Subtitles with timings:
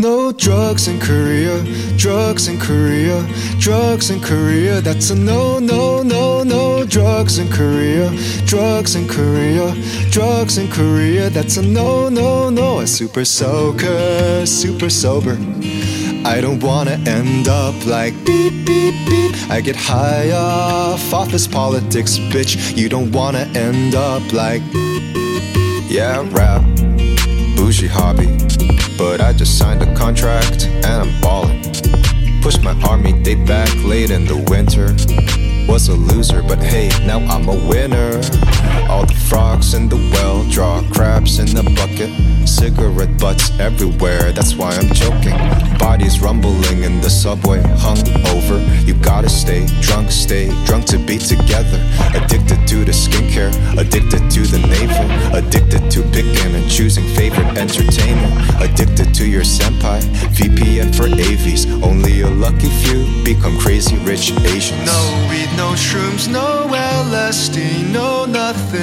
[0.00, 1.62] No drugs in Korea,
[1.98, 3.22] drugs in Korea,
[3.58, 4.80] drugs in Korea.
[4.80, 6.86] That's a no, no, no, no.
[6.86, 8.08] Drugs in Korea,
[8.46, 9.74] drugs in Korea,
[10.10, 11.28] drugs in Korea.
[11.28, 12.80] That's a no, no, no.
[12.80, 15.36] A super soaker, super sober.
[16.24, 19.50] I don't wanna end up like beep, beep, beep.
[19.50, 22.74] I get high off office politics, bitch.
[22.74, 24.62] You don't wanna end up like,
[25.90, 26.62] yeah, rap,
[27.54, 28.69] bougie hobby
[29.00, 31.62] but I just signed a contract and I'm ballin'.
[32.42, 35.39] Pushed my army date back late in the winter.
[35.70, 38.16] Was a loser, but hey, now I'm a winner.
[38.90, 42.10] All the frogs in the well draw crabs in the bucket.
[42.48, 45.38] Cigarette butts everywhere, that's why I'm joking.
[45.78, 48.02] Bodies rumbling in the subway, hung
[48.34, 48.58] over.
[48.84, 51.78] You gotta stay drunk, stay drunk to be together.
[52.18, 55.06] Addicted to the skincare, addicted to the navel.
[55.38, 58.34] Addicted to picking and choosing favorite entertainment.
[58.60, 60.00] Addicted to your senpai,
[60.34, 61.80] VPN for AVs.
[61.80, 64.84] Only a lucky few become crazy rich Asians.
[64.84, 65.20] No
[65.60, 67.56] no shrooms, no LSD,
[67.92, 68.80] no nothing.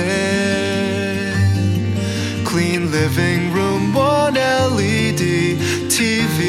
[2.45, 5.23] Clean living room, one LED
[5.95, 6.39] TV.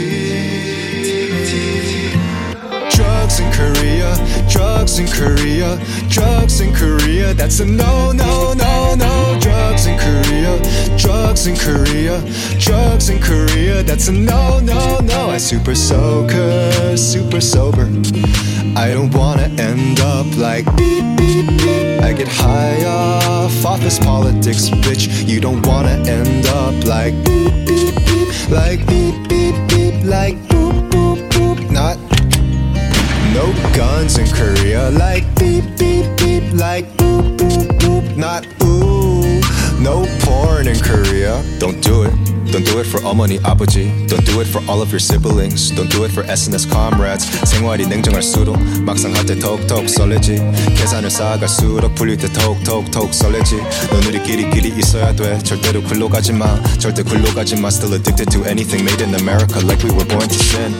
[2.94, 3.97] Drugs in Korea,
[4.58, 5.78] drugs in Korea,
[6.08, 7.32] drugs in Korea.
[7.32, 9.38] That's a no, no, no, no.
[9.40, 10.52] Drugs in Korea,
[10.98, 12.20] drugs in Korea,
[12.58, 13.84] drugs in Korea.
[13.84, 15.30] That's a no, no, no.
[15.30, 17.86] I super soaker, super sober.
[18.74, 22.02] I don't wanna end up like beep, beep, beep.
[22.02, 25.04] I get high off office politics, bitch.
[25.28, 30.47] You don't wanna end up like beep, beep, beep, like beep, beep, beep, like
[33.34, 38.16] no guns in Korea, like beep, beep, beep, like boop, boop, boop.
[38.16, 39.40] Not ooh,
[39.82, 41.42] no porn in Korea.
[41.58, 42.37] Don't do it.
[42.53, 45.89] Don't do it for 어머니 아버지 Don't do it for all of your siblings Don't
[45.89, 50.41] do it for SNS comrades 생활이 냉정할수록 막상 할 때 톡톡 설레지
[50.75, 53.57] 계산을 쌓아갈수록 풀릴 때 톡톡톡 설레지
[53.89, 58.29] 넌 우리끼리 길이 있어야 돼 절대로 글로 가지 마 절대 글로 가지 마 Still addicted
[58.31, 60.73] to anything made in America Like we were born to sin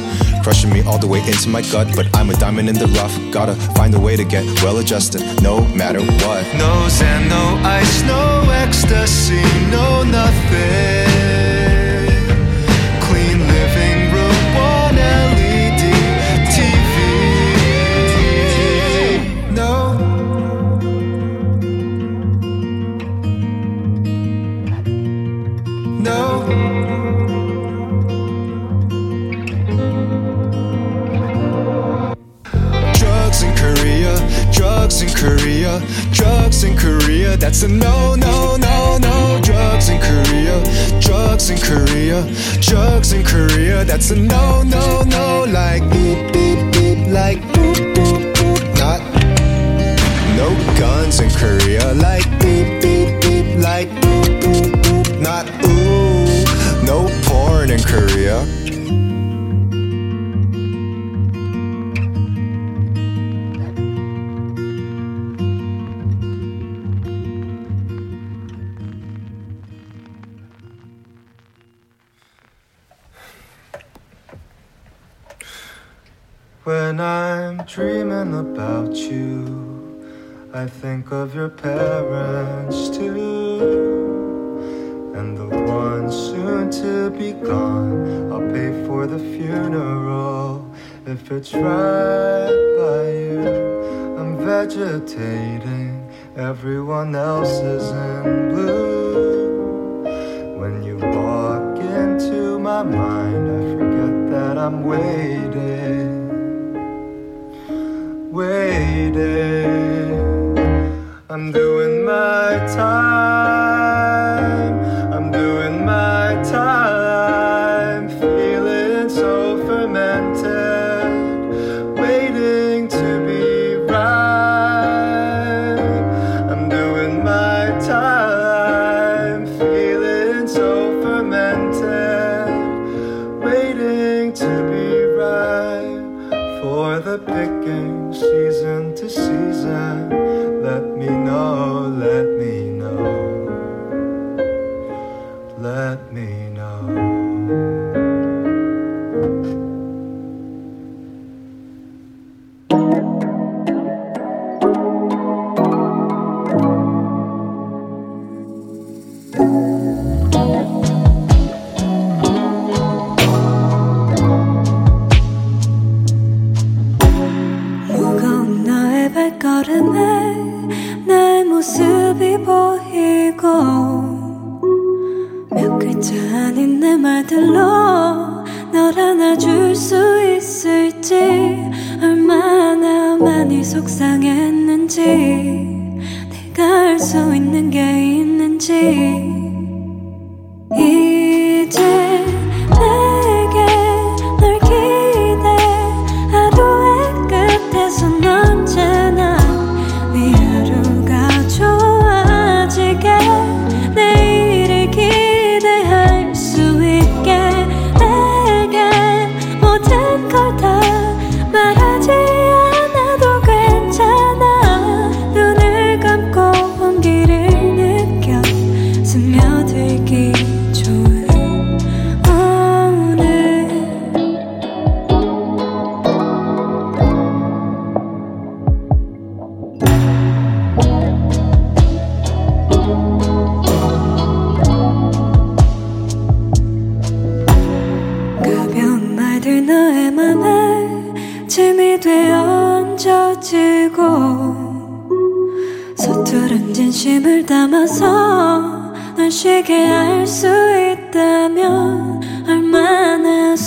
[0.44, 3.16] Crushing me all the way into my gut But I'm a diamond in the rough
[3.32, 8.04] Gotta find a way to get well adjusted No matter what No Xan, no ice,
[8.04, 9.42] no ecstasy,
[9.72, 11.47] no nothing.
[35.69, 37.37] Korea, drugs in Korea.
[37.37, 39.41] That's a no, no, no, no.
[39.43, 40.63] Drugs in Korea,
[41.01, 42.23] drugs in Korea,
[42.61, 43.85] drugs in Korea.
[43.85, 45.45] That's a no, no, no.
[45.49, 48.79] Like beep, beep, beep, like boop, boop, boop.
[48.79, 49.01] Not
[50.37, 50.49] no
[50.79, 51.93] guns in Korea.
[51.95, 52.38] Like
[76.69, 79.99] When I'm dreaming about you,
[80.53, 83.15] I think of your parents too.
[85.17, 90.71] And the one soon to be gone, I'll pay for the funeral
[91.07, 93.49] if it's right by you.
[94.19, 96.07] I'm vegetating,
[96.37, 100.03] everyone else is in blue.
[100.61, 105.48] When you walk into my mind, I forget that I'm waiting
[111.31, 113.58] I'm doing my time.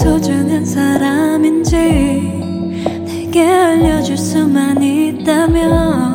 [0.01, 1.77] 소중한 사람인지
[3.05, 6.10] 내게 알려줄 수만 있다면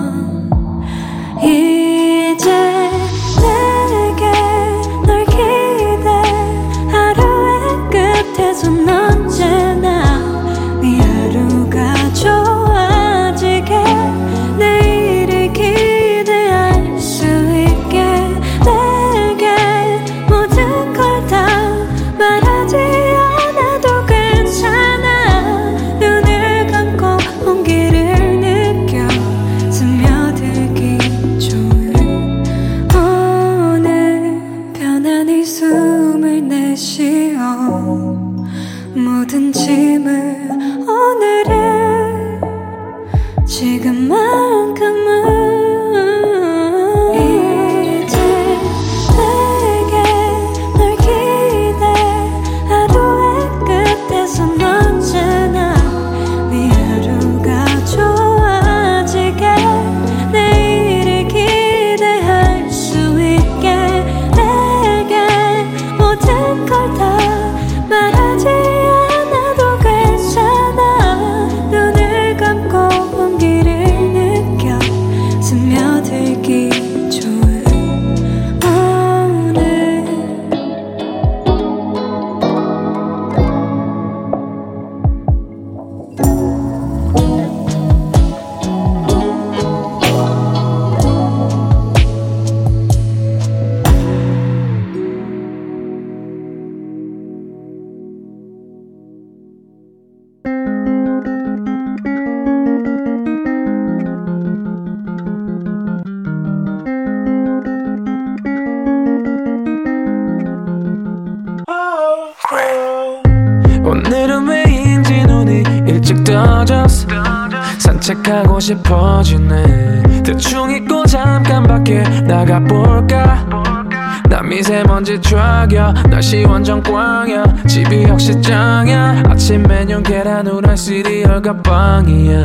[123.51, 127.45] 볼까 나 미세먼지 쫙여 날씨 완전 꽝이야.
[127.67, 129.23] 집이 역시 짱이야.
[129.29, 132.43] 아침 메뉴 계란 후라이 시리얼과 빵이야.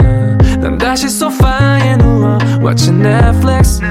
[0.59, 3.81] 난 다시 소파에 누워 watching Netflix.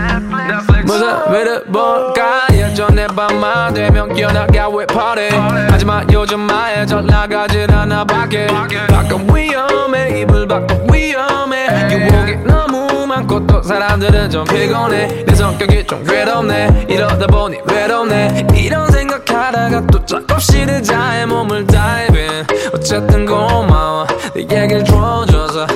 [0.87, 5.31] 뭐자 왜를 볼까 예전에 밤만 되면 깨어나가 왜 party?
[5.71, 8.47] 하지만 요즘 마에 잘 나가질 않아 밖에.
[8.47, 11.67] 바깥 위험해 이불 밖도 위험해.
[11.91, 15.25] 유혹이 너무 많고 또 사람들은 좀 피곤해.
[15.27, 16.87] 내 성격이 좀 괴롭네.
[16.89, 18.47] 이러다 보니 외롭네.
[18.55, 24.07] 이런 생각하다가 또 조금씩 의자에 몸을 다이빙 어쨌든 고마워.
[24.35, 25.67] 내 얘기를 들어줘서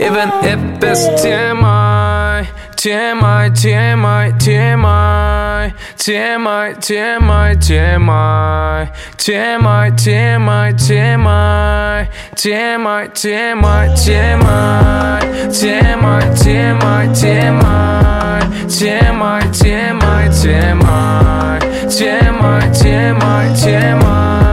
[0.00, 2.44] Even if it's TMI
[2.82, 9.92] Темой, темой, темой, темой, темой, темой, темой, темой,
[10.74, 15.14] темой, темой, темой, темой,
[15.54, 17.14] темой, темой, темой,
[18.68, 24.51] темой тема, тема, тема, тема, тема.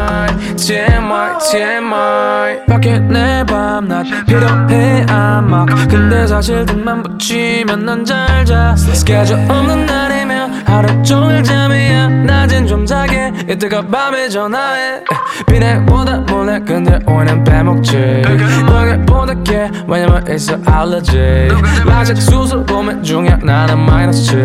[0.59, 8.75] TMI TMI 밖에 내 밤낮 필요해 아막 근데 사실 등만 붙이면 난 잘자.
[8.75, 10.28] 스케줄 없는 날이면
[10.69, 12.07] 하루 종일 잠이야.
[12.07, 13.33] 낮엔 좀 자게.
[13.49, 15.01] 이따가 밤에 전화해.
[15.47, 18.21] 비내보다 몰래 근데 오늘 빼먹지.
[18.67, 19.71] 너게 보답게.
[19.87, 21.49] 왜냐면 it's a allergy.
[21.91, 24.35] 아직 수술 보면 중에 나는 마이너스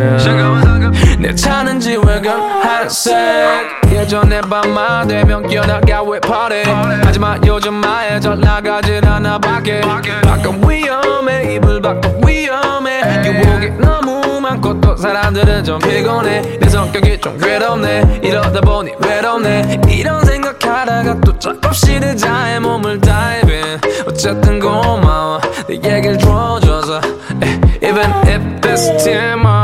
[1.18, 3.14] 내 차는 지외건 하얀색.
[3.92, 6.64] 예전에 밤만 되면 연락가 왜 party.
[7.04, 9.82] 하지만 요즘 마에 잘 나가질 않아 밖에.
[9.82, 11.54] 밖은 위험해.
[11.54, 13.02] 이불 밖은 위험해.
[13.26, 16.58] 유혹이 너무 많고 또 사람들은 좀 피곤해.
[16.58, 18.20] 내 성격이 좀 괴롭네.
[18.22, 19.80] 이러다 보니 외롭네.
[19.88, 23.80] 이런 생각하다가 또 조금씩 의자에 몸을 다이빙.
[24.06, 25.40] 어쨌든 고마워.
[25.66, 27.00] 내 얘기를 들어줘서.
[27.82, 29.63] Even if it's TMI TMI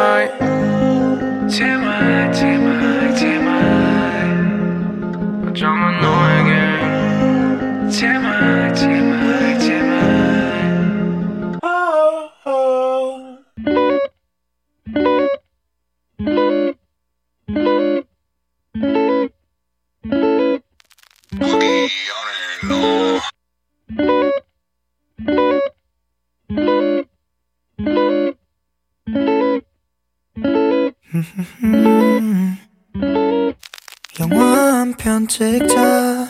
[34.19, 36.27] 영화 한 편 찍자.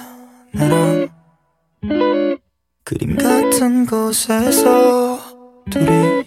[0.53, 1.09] 나랑
[2.83, 5.19] 그림 같은 곳에서
[5.69, 6.23] 둘이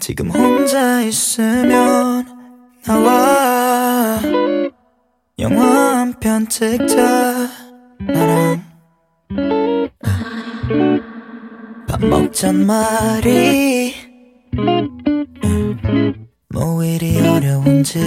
[0.00, 2.26] 지금 혼자 있으면
[2.84, 4.20] 나와.
[5.38, 7.48] 영화 한 편 찍자.
[8.00, 8.60] 나랑
[11.86, 13.81] 밥 먹잔 말이
[17.02, 17.98] 뭐 이리 어려운지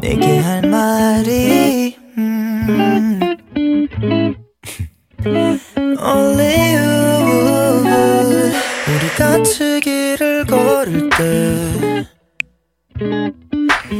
[0.00, 3.20] 내게 할 말이 음.
[6.00, 7.84] Only you
[8.88, 12.06] 우리 같이 길을 걸을 때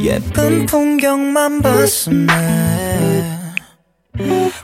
[0.03, 3.29] 예쁜 풍경만 봤었네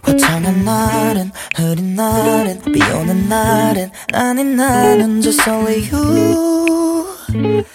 [0.02, 7.08] 화창한 날은 흐린 날은 비 오는 날은 아닌 나는 just only you.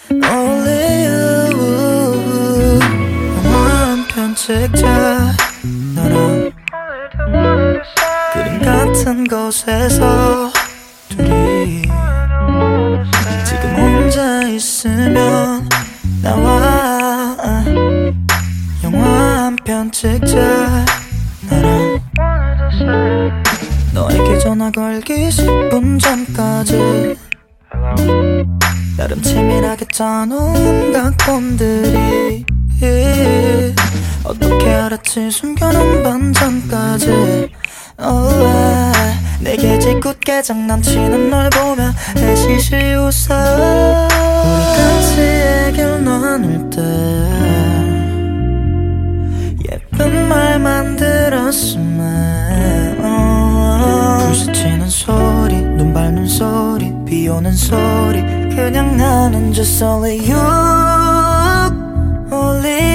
[0.09, 2.79] Only you.
[3.43, 5.33] 영화 한편 찍자.
[5.95, 6.51] 너랑
[8.33, 10.51] 그림 같은 곳에서
[11.09, 11.81] 둘이
[13.43, 15.67] 지금 혼자 있으면
[16.21, 17.35] 나와
[18.83, 20.85] 영화 한 편 찍자
[24.41, 27.15] 전화 걸기 10분 전까지.
[28.97, 32.43] 나름 치밀하게 짜놓은 각본들이.
[34.23, 37.51] 어떻게 알았지 숨겨놓은 반전까지.
[38.03, 38.91] Oh,
[39.41, 44.07] 내게 짓궂게 장난치는 널 보며 해시시 웃어 우리
[44.75, 45.19] 같이
[45.67, 46.81] 얘기를 나눌 때
[49.71, 52.90] 예쁜 말만 들었으면
[54.31, 58.21] oh, 불스치는 소리 눈 밟는 소리 비 오는 소리
[58.55, 60.39] 그냥 나는 just only you
[62.31, 62.90] only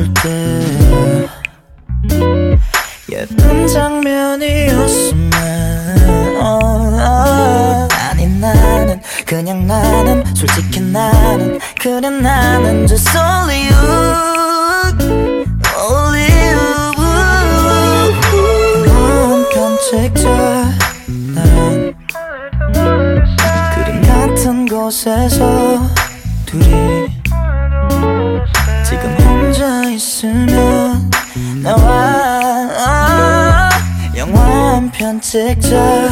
[0.00, 1.28] 맞출 때
[3.10, 5.30] 예쁜 장면이었으면
[6.40, 6.58] 어,
[7.00, 13.76] 어, 아닌 나는 그냥 나는 솔직히 나는 그래 나는 just only you
[15.90, 16.60] only you
[19.28, 20.28] 한편 찍자
[21.34, 21.94] 나랑
[23.74, 25.82] 그림 같은 곳에서
[26.46, 26.99] 둘이
[30.00, 31.10] 있으면
[31.62, 33.68] 나와.
[34.16, 36.08] 영화 한 편 찍자.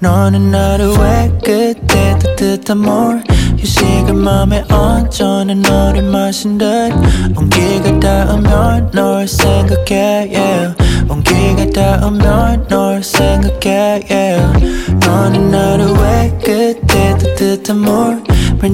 [0.00, 3.22] 너는 나를 왜 그때 따뜻한 몰
[3.68, 6.90] 휴식을 맘에 얹어 난 너를 마신 듯
[7.36, 10.74] 온기가 닿으면 널 생각해 yeah.
[11.08, 14.42] 온기가 닿으면 널 생각해 yeah.
[15.00, 15.52] 너는
[16.00, 18.22] 왜 그때 따뜻한 물을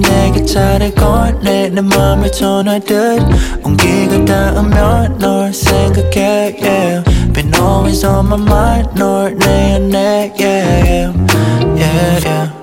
[0.01, 3.19] 내게 차를 꺼내 내 맘을 전하듯
[3.63, 7.03] 온기가 닿으면 널 생각해 yeah.
[7.33, 11.13] Been always on my mind 널 내 안에 yeah yeah
[11.75, 12.54] yeah hey.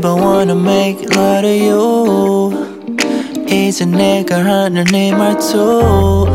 [0.00, 2.66] Babe I wanna make love to you
[3.46, 6.26] 이제 내가 하는 이 말투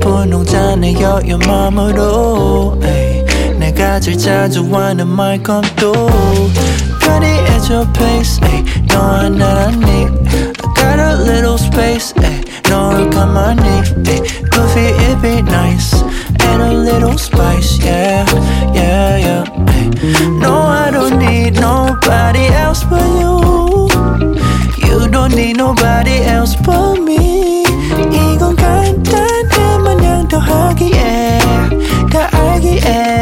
[0.00, 3.26] 분홍잔의 여유 맘으로 ay.
[3.58, 6.50] 내가 제일 자주 하는 말 come through
[7.00, 8.64] Pretty at your pace ay.
[8.88, 12.40] 너 하나란 need I got a little space ay.
[12.70, 13.68] 너를 가만히
[14.08, 14.22] ay.
[14.50, 15.99] Goofy it be nice
[16.50, 18.24] And a little spice yeah
[18.74, 19.90] yeah yeah ay.
[20.40, 20.54] No
[20.84, 23.88] I don't need nobody else but you
[24.86, 27.64] You don't need nobody else but me
[28.12, 31.38] 이건 간단해 마냥 더 하기에
[32.10, 33.19] 다 알기에 yeah.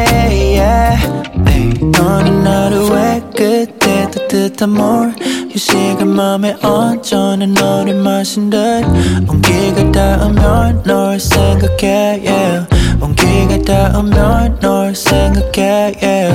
[2.02, 5.14] 나를 왜 그때 따뜻한 물
[5.50, 8.58] 휴식을 맘에 얹어 난 너를 마신 듯
[9.28, 12.66] 온기가 닿으면 널 생각해 yeah.
[13.02, 16.34] 온기가 닿으면 널 생각해 yeah.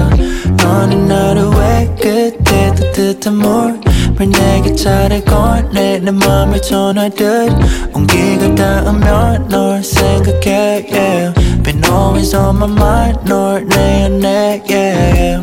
[0.58, 3.80] 너는 왜 그때 따뜻한 물을
[4.18, 7.50] 내게 차를 꺼내 내 맘을 전하듯
[7.94, 11.45] 온기가 닿으면 널 생각해 yeah.
[11.66, 15.42] Been always on my mind 널내 안에 yeah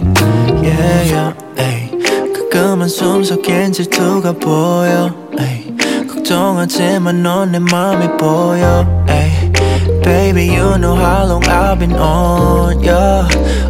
[0.62, 1.90] yeah yeah ay.
[2.32, 5.74] 가끔은 숨 섞인 질투가 보여 ay.
[6.06, 9.41] 걱정하지만 넌내 맘이 보여 ay.
[10.03, 13.27] Baby you know how long I've been on ya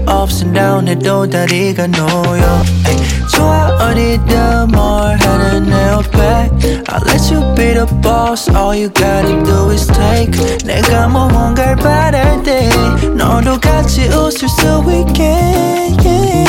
[0.07, 2.97] Ups and down 해도 다리가 놓여 ay.
[3.33, 6.49] 좋아 어디든 뭘 하는 내 옆에
[6.89, 10.31] I'll let you be the boss All you gotta do is take
[10.65, 12.69] 내가 무언가를 바랄 때
[13.15, 16.45] 너도 같이 웃을 수 있게 yeah,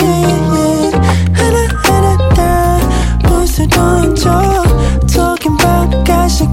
[0.55, 0.99] yeah.
[1.35, 2.79] 하나하나 다
[3.31, 4.31] 웃을 던져
[5.07, 6.51] Talking about 가식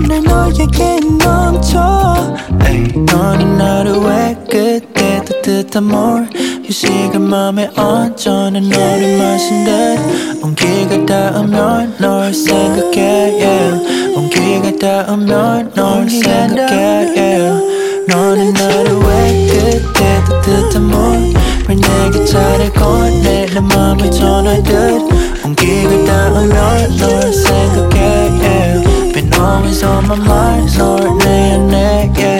[0.00, 3.56] 날 너에게 넘쳐 에이, 너는
[4.02, 6.28] 왜 그때 따뜻한 물
[6.64, 14.16] 휴식을 맘에 얹어 난 너를 마신 듯 온기가 닿으면 널 생각해 yeah.
[14.16, 18.06] 온기가 닿으면 널 생각해 yeah.
[18.08, 18.54] 너는
[19.06, 21.34] 왜 그때 따뜻한 물을
[21.68, 24.74] 내게 차를 꺼내 내 맘을 전하듯
[25.44, 28.63] 온기가 닿으면 널 생각해 yeah.
[29.44, 32.33] Been always on my mind 널내 안에 yeah, yeah,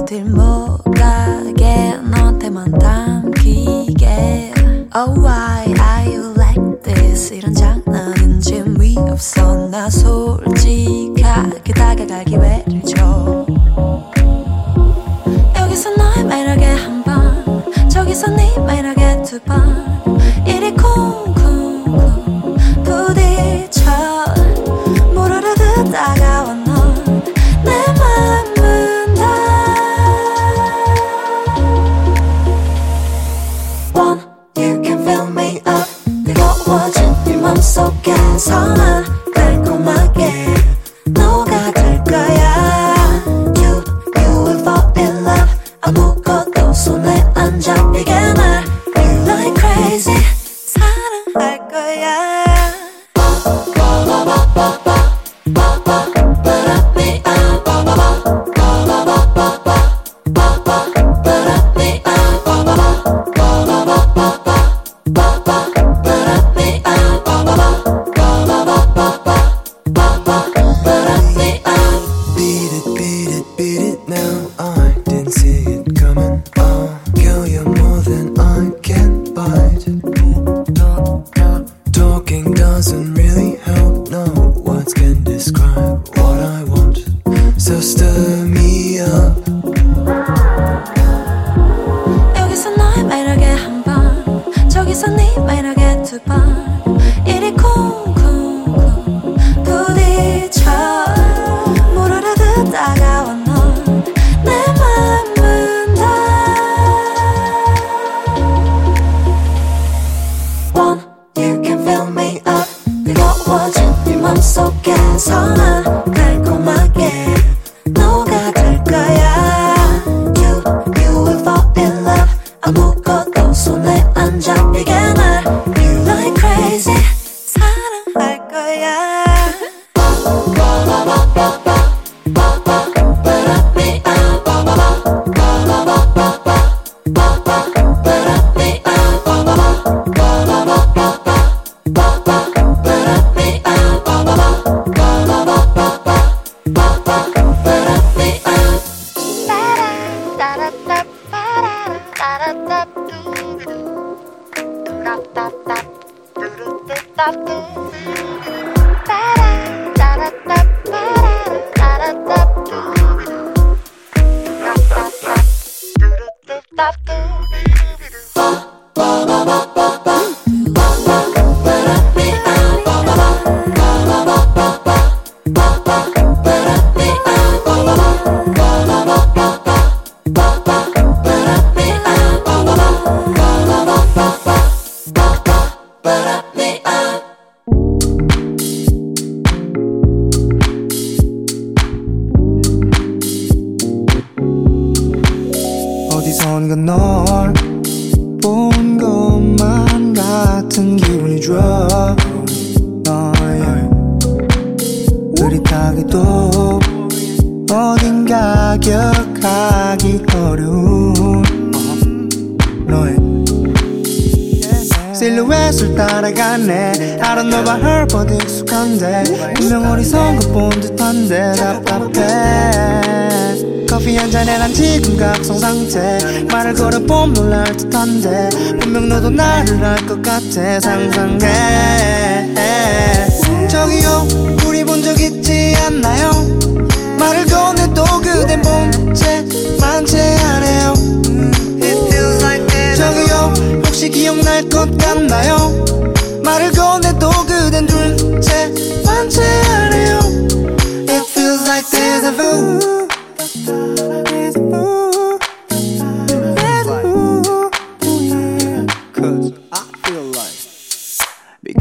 [0.00, 4.52] 어딜 못 가게 너한테만 담기게.
[4.96, 7.34] Oh why are you like this?
[7.34, 9.68] 이런 장난은 재미없어.
[9.68, 13.46] 나 솔직하게 다가갈 기회를 줘.
[15.58, 17.44] 여기서 너의 매력에 한번
[17.90, 19.89] 저기서 네 매력에 두번.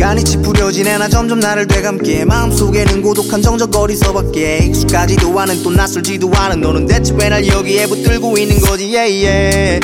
[0.10, 0.98] 고스란히 찌푸려지네.
[0.98, 2.26] 나 점점 나를 되감게.
[2.26, 8.60] 마음속에는 고독한 정적거리서밖에 익숙하지도 않은 또 낯설지도 않은 너는 대체 왜 날 여기에 붙들고 있는
[8.60, 8.86] 거지.
[8.96, 9.80] Yeah, yeah.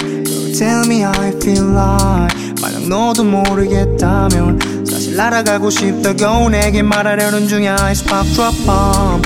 [0.58, 2.36] Tell me how I feel like.
[2.60, 9.22] 만약 너도 모르겠다면 사실 날아가고 싶다고 내게 말하려는 중이야 Ice pop drop bomb.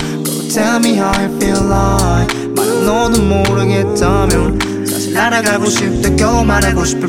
[0.54, 2.52] Tell me how I feel like.
[2.56, 7.09] 만약 너도 모르겠다면 사실 날아가고 싶다고 말하고 싶을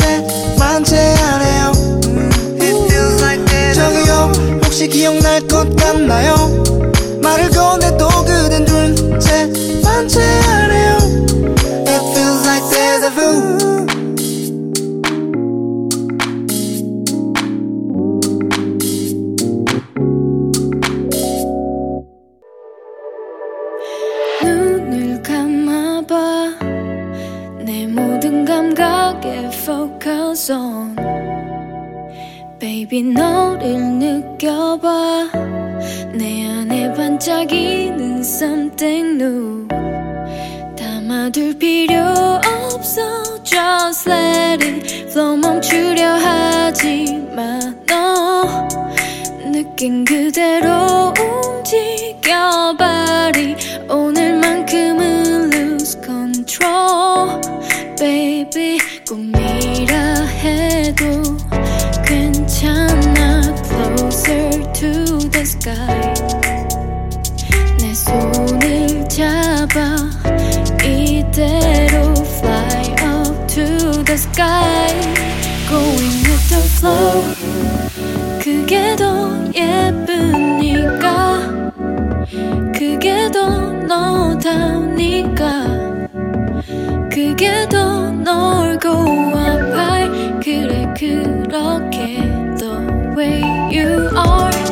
[4.81, 6.33] 다시 기억날 것 같나요?
[7.21, 9.47] 말을 건네도 그댄 존재
[9.83, 10.97] 반체하네요.
[11.85, 13.61] It feels like there's a vu
[29.63, 30.95] Focus on,
[32.59, 33.03] baby.
[33.03, 33.90] 너를
[37.41, 39.67] 이야기는 something new
[40.77, 41.95] 담아둘 필요
[42.45, 48.67] 없어 Just let it flow 멈추려 하지마 너
[49.51, 53.55] 느낀 그대로 움직여 발이
[53.89, 57.41] 오늘만큼은 lose control
[57.97, 58.77] baby
[59.07, 59.95] 꿈이라
[60.43, 61.05] 해도
[62.05, 66.20] 괜찮아 closer to the sky
[74.11, 74.91] the sky
[75.69, 77.23] Going with the flow
[78.43, 81.39] 그게 더 예쁘니까
[82.75, 85.39] 그게 더 너다우니까
[87.09, 90.09] 그게 더 널고 아파
[90.43, 92.17] 그래 그렇게
[92.57, 92.73] The
[93.15, 94.70] way you are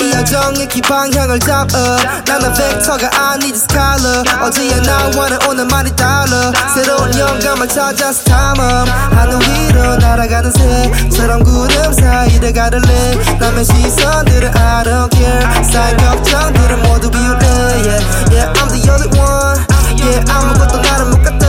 [0.00, 8.24] 이 여정의 기방향을 잡아 나는 벡터가 아니지 스칼러 어제야 나와는 오늘만이 달라 새로운 영감을 찾아서
[8.24, 16.82] 탐험 하늘 위로 날아가는 새처럼 구름 사이를 가를래 남의 시선들은 I don't care 사이 걱정들은
[16.82, 19.64] 모두 비울래 yeah, yeah I'm the only one
[20.00, 21.46] Yeah 아무것도 나를 못 갖다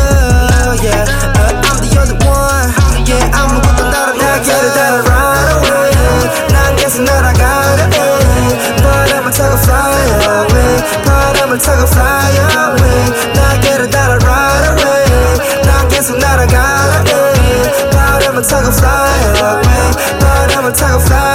[0.84, 1.04] Yeah
[1.36, 2.74] uh, I'm the only one
[3.08, 4.70] Yeah 아무것도 나를 못 갖다 날개를
[5.66, 8.14] away 난 계속 날아가려 해
[9.26, 10.05] I'ma take a fly
[10.38, 11.03] away.
[11.03, 12.30] God, I'ma take a fly
[12.61, 13.09] away.
[13.34, 15.65] 나 get a dollar ride away.
[15.65, 17.03] 나 계속 날아가라.
[17.89, 19.09] God, I'ma take a fly
[19.41, 20.21] away.
[20.21, 21.34] God, I'ma take a fly.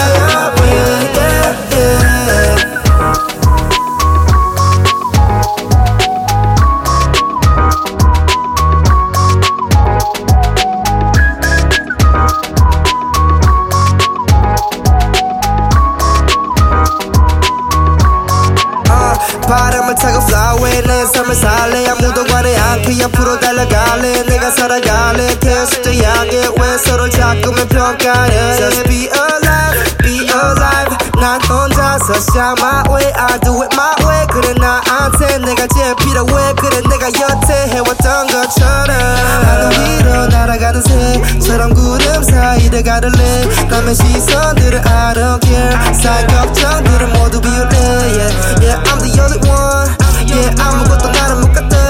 [23.04, 24.22] 앞으로 달려갈래?
[24.24, 25.38] 내가 살아갈래?
[25.40, 28.56] 테스트 약에 왜 서로 자꾸만 평가해?
[28.56, 30.96] Just be alive be alive.
[31.20, 34.26] 난 혼자서 shine my way I do it my way.
[34.28, 36.54] 그래 나한테 내가 제일 필요해.
[36.54, 38.90] 그래 내가 여태 해왔던 것처럼.
[38.90, 43.46] 하늘 위로 날아가는 새처럼 구름 사이를 가를래?
[43.68, 45.94] 남의 시선들을 I don't care.
[45.94, 47.76] 쌓인 걱정들은 모두 비울래?
[47.76, 48.32] Yeah,
[48.62, 49.96] yeah I'm the only one.
[50.26, 51.89] Yeah 아무것도 나를 못 갖다.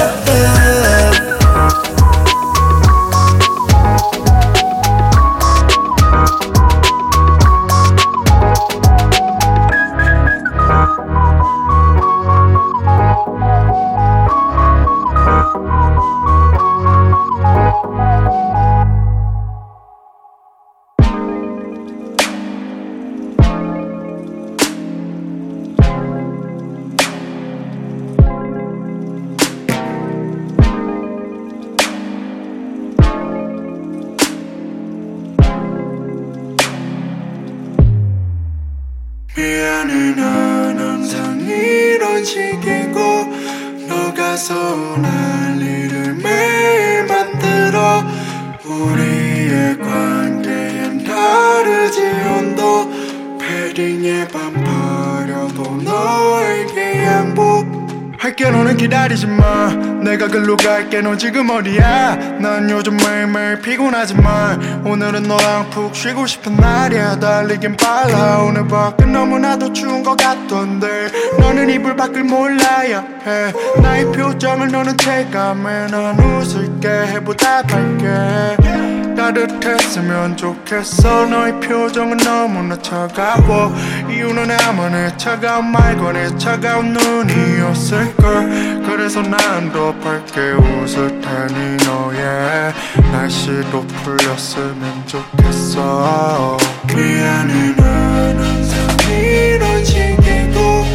[61.01, 62.15] 넌 지금 어디야?
[62.39, 67.19] 난 요즘 매일매일 피곤하지만 오늘은 너랑 푹 쉬고 싶은 날이야.
[67.19, 68.43] 달리긴 빨라.
[68.43, 75.87] 오늘 밖은 너무나도 추운 것 같던데 너는 이불 밖을 몰라야 해 나의 표정을 너는 체감해.
[75.87, 76.87] 난 웃을게.
[76.87, 78.70] 해보답할게
[79.15, 81.25] 따뜻했으면 좋겠어.
[81.25, 83.73] 너의 표정은 너무나 차가워.
[84.09, 88.81] 이유는 아마 내 차가운 말과 내 차가운 눈이었을걸.
[88.85, 92.73] 그래서 난 더 밝게 웃을 테니 너의
[93.11, 96.57] 날씨도 풀렸으면 좋겠어.
[96.87, 100.85] 미안해 난 항상 이런 식이고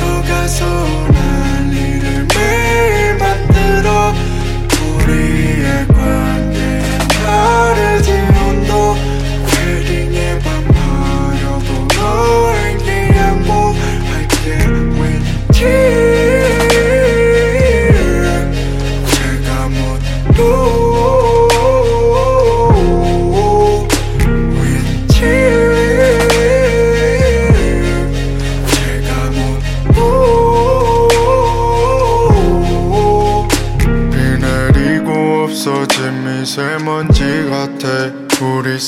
[0.00, 1.11] 너가 서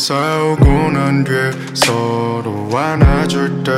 [0.04, 3.72] 싸우고 난 뒤에 서로 안아줄 때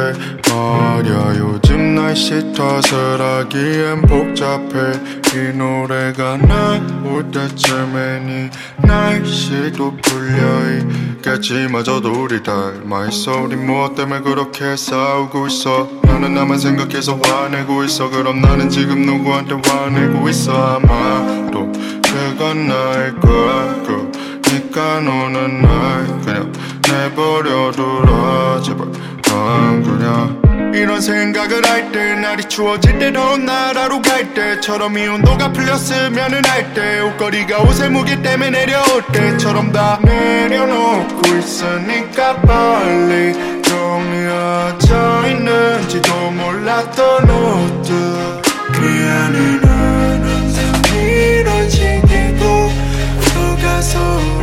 [0.50, 1.36] 말야.
[1.38, 5.22] 요즘 날씨 탓을 하기엔 복잡해.
[5.36, 10.80] 이 노래가 나올 때쯤에니 날씨도 풀려
[11.18, 15.88] 있겠지마저도 우리 닮아 있어 우리 무엇 때문에 그렇게 싸우고 있어?
[16.02, 18.10] 나는 나만 생각해서 화내고 있어.
[18.10, 20.80] 그럼 나는 지금 누구한테 화내고 있어?
[20.80, 21.70] 아마도
[22.02, 23.82] 그가 나일 거야
[24.76, 26.52] 그니까 너는 날 그냥
[26.82, 28.60] 내버려 두라.
[28.62, 28.86] 제발
[29.22, 35.50] 난 그냥 이런 생각을 할 때 날이 추워질 때 더운 나라로 갈 때처럼 이 온도가
[35.54, 46.30] 풀렸으면은 할 때 옷걸이가 옷의 무게 때문에 내려올 때처럼 다 내려놓고 있으니까 빨리 정리어져 있는지도
[46.32, 47.94] 몰랐던 옷들.
[48.78, 52.70] 미안해 난 항상 이런 식이고
[53.34, 54.36] 너가 서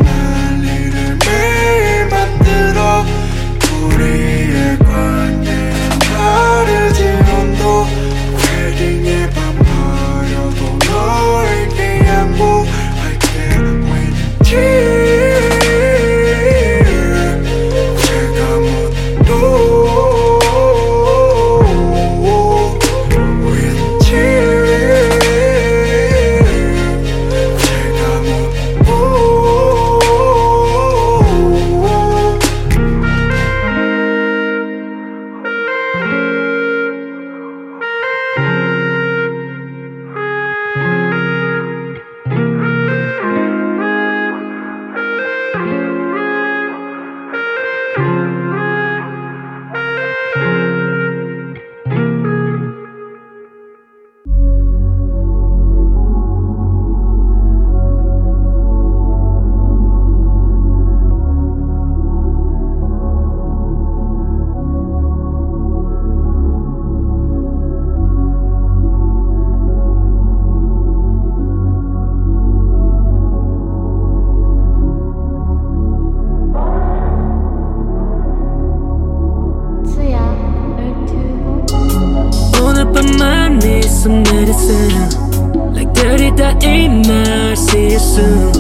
[84.64, 88.52] medicine Like dirty 다 이말 see you soon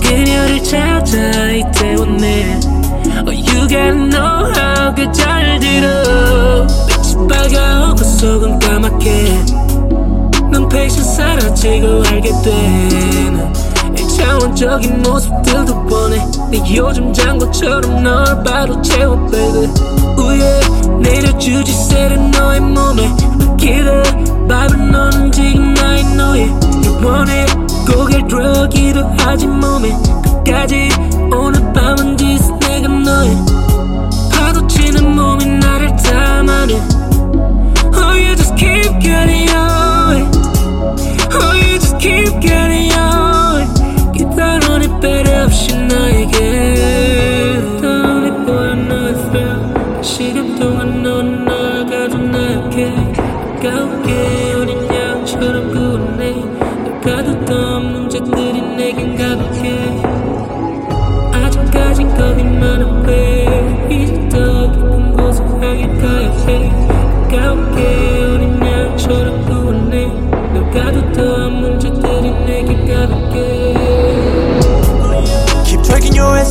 [0.00, 2.60] 그녀를 찾아 이태원에
[3.26, 6.66] Oh you gotta know how 그잘 들어.
[6.86, 9.44] 빛이 밝아오고 속은 까맣게.
[10.50, 13.52] 넌 패션 사라지고 알게 되는
[13.96, 19.68] 일차원적인 모습들도 뻔해 내 요즘 장구처럼 널 바로 채워 baby.
[20.16, 20.60] 우예
[21.02, 23.10] 내려주지 세는 너의 몸에.
[23.58, 24.02] 기대
[24.48, 27.46] 밟은 너는 지금 나의 노예 네 원해
[27.86, 29.92] 고개를 들기도 하지 몸에
[30.44, 30.88] 끝까지
[31.30, 33.36] 오늘 밤은 지스 내가 너의
[34.32, 36.80] 파도 치는 몸이 나를 담아내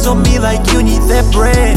[0.07, 1.75] on me like you need that bread.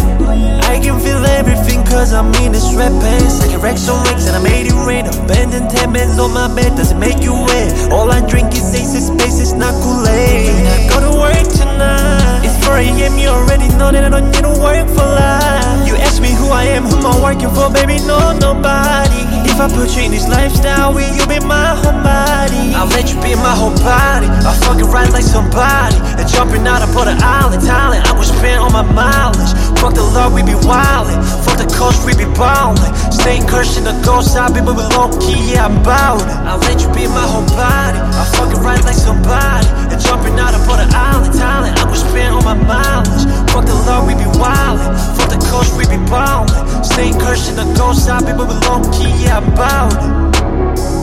[0.70, 3.42] I can feel everything cause I'm in the sweatpants.
[3.42, 5.06] I can racks on racks and I made it rain.
[5.06, 7.90] Abandoned ten men's on my bed, does it make you wet?
[7.90, 10.46] All I drink is aces, space, it's not Kool-Aid.
[10.46, 12.46] I go to work tonight.
[12.46, 15.82] It's 4 a.m., you already know that I don't need to work for life.
[15.90, 19.26] You ask me who I am, who I'm working for, baby, no, nobody.
[19.50, 22.78] If I put you in this lifestyle, will you be my whole body?
[22.78, 24.30] I'll let you be my whole body.
[24.30, 25.98] I fuck it right like somebody.
[26.32, 28.06] Jumping out upon the island, talent.
[28.06, 29.52] I was spend on my mileage.
[29.80, 31.20] Fuck the love, we be wildin'.
[31.44, 32.92] Fuck the coast, we be ballin'.
[33.12, 36.28] Staying cursing the ghost, I be moving low key, yeah, I'm it.
[36.46, 37.98] I'll let you be my whole body.
[37.98, 39.66] I fuck it right like somebody.
[39.92, 41.78] And jumping out upon the island, talent.
[41.80, 43.24] I was spend on my mileage.
[43.50, 44.92] Fuck the love, we be wildin'.
[45.16, 46.84] Fuck the coast, we be ballin'.
[46.84, 50.99] Staying cursing the ghost, I be moving low key, yeah, I'm bout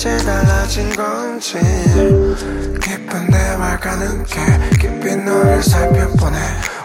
[0.00, 1.58] 이제 달라진 건지
[2.80, 4.40] 깊은 대화가 느껴
[4.80, 6.38] 깊이 너를 살펴보네.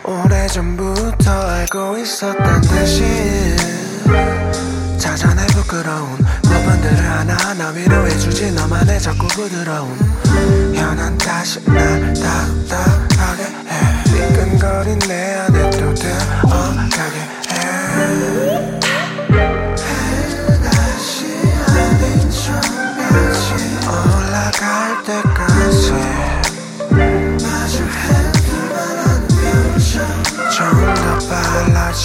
[0.04, 3.06] 오래전부터 알고 있었단 듯이
[4.98, 9.96] 자잔해 부끄러운 부분들을 하나하나 위로해주지 너만의 자꾸 부드러운
[10.76, 14.04] 현한 다시 날 답답하게 해.
[14.12, 18.75] 삐끈거린 내 안에 또 들어가게 해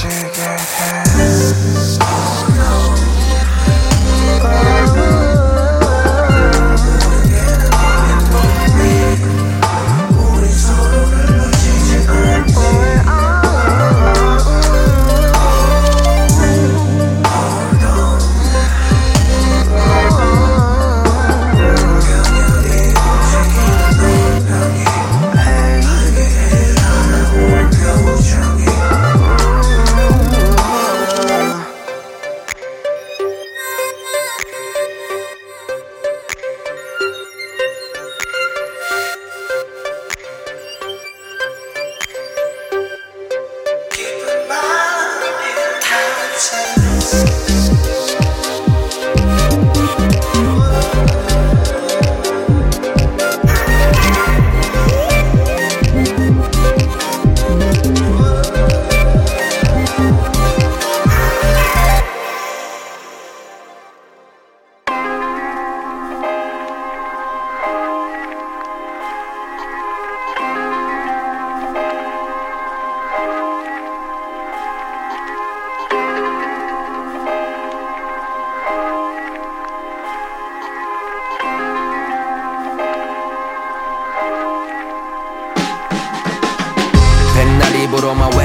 [0.03, 0.50] 빨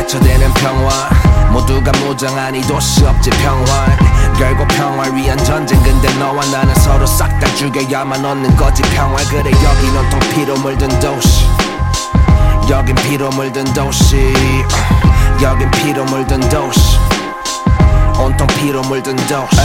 [0.06, 1.10] 외쳐대는 평화.
[1.52, 3.86] 모두가 무장한 이 도시 없지 평화
[4.38, 5.82] 결국 평화를 위한 전쟁.
[5.82, 9.18] 근데 너와 나는 서로 싹 다 죽여야만 얻는 거지 평화.
[9.30, 11.48] 그래 여긴 온통 피로 물든 도시.
[12.70, 14.34] 여긴 피로 물든 도시.
[15.42, 16.98] 여긴 피로 물든 도시
[18.20, 19.56] 온통 피로 물든 도시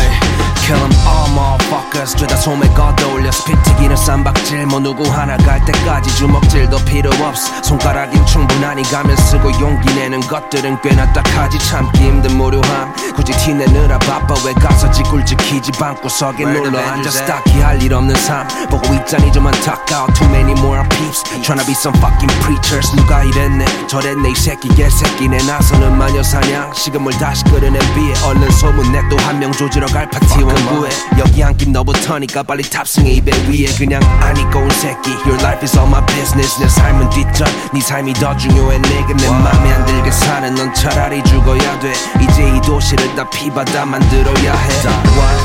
[0.66, 2.14] Kill 'em all motherfuckers.
[2.16, 3.32] 죄다 소매 걷어올려.
[3.32, 4.66] 피 튀기는 쌈박질.
[4.66, 7.62] 뭐 누구 하나 갈 때까지 주먹질도 필요 없어.
[7.62, 11.58] 손가락이면 충분하니 가면 쓰고 용기 내는 것들은 꽤나 딱하지.
[11.58, 12.92] 참기 힘든 무료함.
[13.16, 14.34] 굳이 티내느라 바빠.
[14.44, 15.72] 왜 가서 지굴 지키지?
[15.72, 18.46] 방구석에 눌러 앉아 딱히 할 일 없는 삶.
[18.68, 21.24] 보고 있자니 좀 안타까워 Too many more peeps.
[21.42, 22.94] Tryna be some fucking preachers.
[22.94, 23.64] 누가 이랬네?
[23.88, 25.38] 저랬네 이 새끼 개새끼네.
[25.38, 26.70] 나서는 마녀 사냥.
[26.74, 30.90] 식음을 다시 끓여낸 비에 얼른 소문 내 또 한 명 조지러 갈 파티 원구해.
[31.18, 33.10] 여기 한김 너부터니까 빨리 탑승해.
[33.10, 35.10] 입에 위에 그냥 안 입고 온 새끼.
[35.26, 36.60] Your life is all my business.
[36.60, 38.78] 내 삶은 뒷전 네 삶이 더 중요해.
[38.78, 41.92] 내가 내 맘에 안 들게 사는 넌 차라리 죽어야 돼.
[42.20, 44.68] 이제 이 도시를 다 피바다 만들어야 해.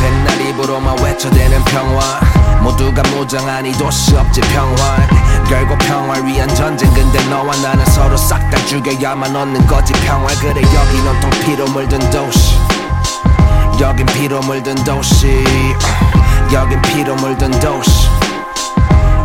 [0.02, 2.20] 백날 입으로만 외쳐대는 평화.
[2.62, 4.98] 모두가 무장한 이 도시 없지 평화
[5.48, 6.92] 결국 평화를 위한 전쟁.
[6.94, 12.00] 근데 너와 나는 서로 싹 다 죽여야만 얻는 거지 평화 그래 여긴 온통 피로 물든
[12.10, 12.58] 도시
[13.80, 15.44] 여긴 피로 물든 도시.
[16.54, 18.08] 여긴 피로 물든 도시.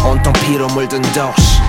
[0.05, 1.61] 온통 피로 물든 도시.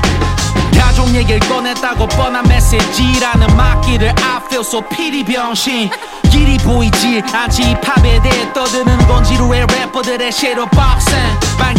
[0.77, 5.89] 가족 얘기를 꺼냈다고 뻔한 메시지라는 막기를 I feel so pity 병신.
[6.29, 7.61] 길이 보이지 않지.
[7.61, 11.17] 이 팝에 대해 떠드는 건 지루해 래퍼들의 섀도우 박싱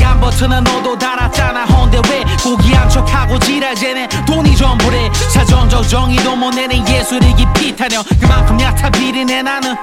[0.03, 1.64] 빨간 버튼은 너도 달았잖아.
[1.64, 5.09] 헌데 왜 고귀한 척하고 지랄 쟤네 돈이 전부래.
[5.32, 9.76] 사정적 정의도 못 내는 예술이 깊이 타령 그만큼 얕아 비리네 나는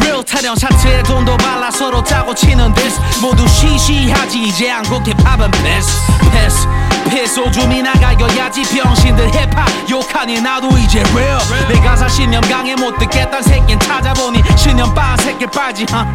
[0.00, 3.00] real 타령 샤트에 돈도 발라 서로 짜고 치는 this.
[3.22, 4.42] 모두 시시하지.
[4.42, 5.90] 이제 한국 힙합은 패스
[6.30, 6.68] 패스
[7.01, 7.01] 패
[7.32, 11.40] 소 좀이 나가여야지 병신들 힙합 욕하니 나도 이제 real.
[11.66, 16.06] 내 가사 신념 강해 못 듣겠단 새낀 찾아보니 신념 빠 새끼 빠지 huh?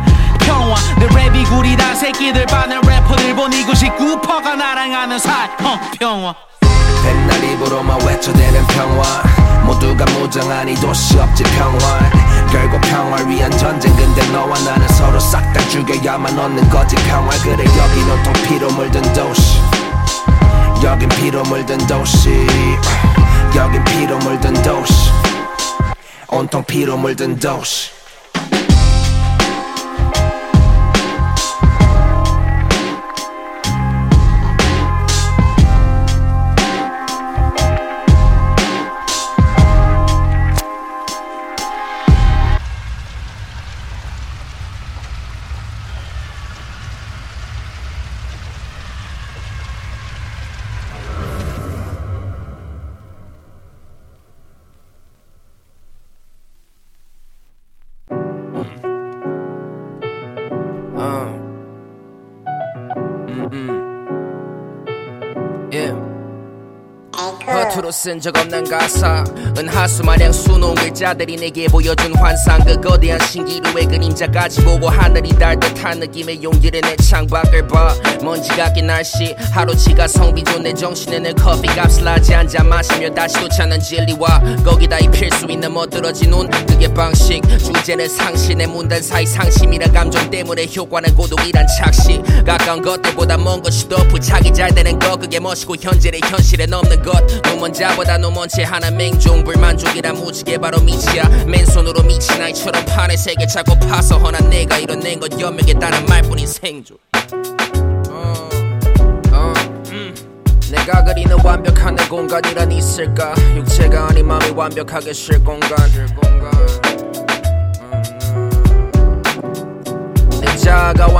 [0.41, 0.75] 평화.
[0.99, 5.97] 내 랩이 구리다 새끼들 반은 래퍼들 보니 99%가 나랑 하는 사이 huh?
[5.97, 6.35] 평화.
[7.03, 9.23] 백날 입으로만 외쳐대는 평화.
[9.65, 11.99] 모두가 무장한 이 도시 없지 평화
[12.51, 13.91] 결국 평화를 위한 전쟁.
[13.95, 19.01] 근데 너와 나는 서로 싹 다 죽여야만 얻는 거지 평화 그래 여긴 온통 피로 물든
[19.13, 19.59] 도시
[20.83, 22.29] 여긴 피로 물든 도시.
[23.55, 24.93] 여긴 피로 물든 도시.
[26.29, 27.96] 온통 피로 물든 도시
[67.87, 69.23] 허투루 쓴적 없는 가사.
[69.57, 72.63] 은하수 마냥 수놓은 글자들이 내게 보여준 환상.
[72.63, 77.95] 그 거대한 신기루의 그림자까지 보고 하늘이 달 듯한 느낌의 용기를 내 창밖을 봐.
[78.21, 83.79] 먼지가 낀 날씨 하루치가 성비존 내 정신에 늘 커피값을 하지 한잔 마시며 다시 또 찾는
[83.79, 89.93] 진리와 거기다 입힐 수 있는 멋들어진 눈 그게 방식 주제는 상신 내 문단 사이 상심이란
[89.93, 92.21] 감정 때문에 효과는 고독이란 착시.
[92.45, 95.17] 가까운 것들보다 먼 것이 더 부착이 잘 되는 것.
[95.19, 97.25] 그게 멋이고 현재를 현실에 넘는 것.
[97.43, 99.43] 노먼 자보다 노먼 채 하나 맹종.
[99.43, 101.45] 불만족이란 무지개 바로 미치야.
[101.45, 106.97] 맨손으로 미친 아이처럼 판에 세계 자꾸 파서 허난 내가 이뤄낸 것 연명에 따른 말뿐인 생존.
[108.09, 108.49] 어,
[109.31, 109.53] 어,
[109.91, 110.15] 음.
[110.71, 113.35] 내가 그리는 완벽한 내 공간이란 있을까?
[113.55, 115.77] 육체가 아닌 마음이 완벽하게 쉴 공간.
[115.91, 116.96] 내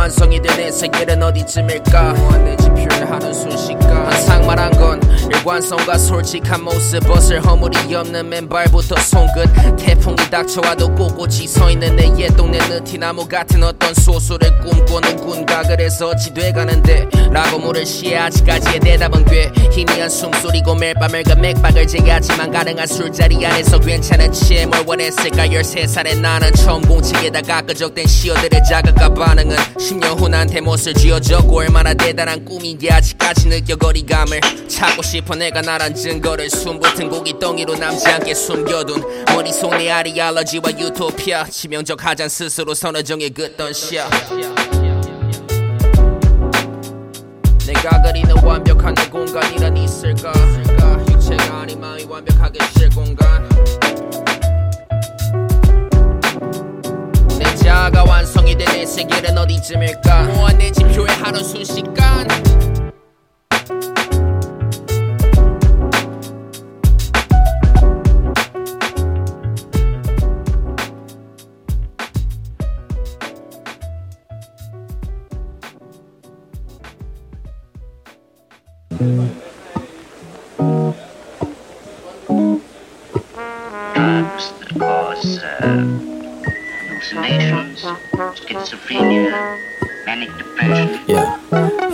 [0.08, 2.14] 완성이 된 내 세계는 어디쯤일까?
[2.44, 5.00] 내 지표를 하는 순식간 상말한 건
[5.32, 12.58] 일관성과 솔직한 모습 벗을 허물이 없는 맨발부터 손끝 태풍이 닥쳐와도 꼿꼿이 서있는 내 옛 동네
[12.70, 15.62] 느티나무 같은 어떤 소수를 꿈꾸는 군가.
[15.64, 22.50] 그래서 어찌 돼가는데 라고 물으시에 아직까지의 대답은 꽤 희미한 숨소리고 매일 밤 멸과 맥박을 제하지만
[22.52, 25.48] 가능한 술자리 안에서 괜찮은 치에 뭘 원했을까?
[25.48, 29.56] 13살의 나는 처음 공책에다가 끄적댄 시어들의 자극과 반응은
[29.98, 35.94] 10년 후 나한테 못을 쥐어졌고 얼마나 대단한 꿈인지 아직까지 느껴 거리감을 찾고 싶어 내가 나란
[35.94, 43.30] 증거를 숨붙은 고기 덩이로 남지 않게 숨겨둔 머릿속 내 아리알러지와 유토피아 치명적 하잔 스스로 선어정에
[43.30, 44.10] 긋던 샤
[47.66, 50.32] 내가 그리는 완벽한 내 공간이란 있을까?
[51.10, 53.48] 육체가 아닌 마음이 완벽하게 쉴 공간
[57.88, 60.24] 만화가 완성이 된 내 세계는 어디쯤일까?
[60.24, 62.28] 무한의 지표의 하루 순식간.
[88.38, 89.58] Schizophrenia,
[90.06, 91.00] manic depression.
[91.08, 91.37] yeah.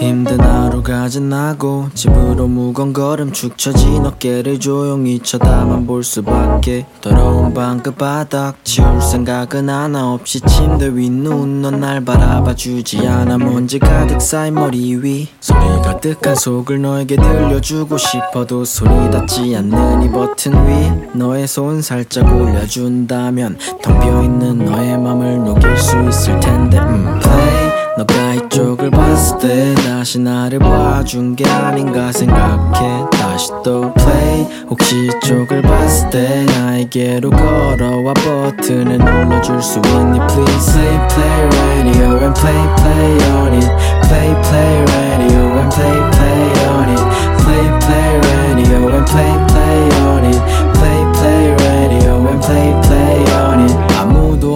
[0.04, 6.86] 힘든 하루가 지나고 집으로 무거운 걸음 축 처진 어깨를 조용히 쳐다만 볼 수밖에.
[7.02, 13.38] 더러운 방그 바닥 치울 생각은 하나 없이 침대 위 누운 넌 날 바라봐 주지 않아.
[13.38, 20.12] 먼지 가득 쌓인 머리 위 소리 가득한 속을 너에게 들려주고 싶어도 소리 닿지 않는 이
[20.12, 26.78] 버튼 위 너의 손 살짝 올려준다면 텅 비어있는 너의 맘을 녹일 수 있을 텐데.
[26.80, 34.48] 음, play 너가 이쪽을 봤을 때 다시 나를 봐준 게 아닌가 생각해 다시 또 play
[34.68, 42.40] 혹시 이쪽을 봤을 때 나에게로 걸어와 버튼을 눌러줄 수 있니 please play play radio and
[42.40, 43.70] play play on it
[44.08, 47.04] play play radio and play play on it
[47.44, 50.73] play play radio and play play on it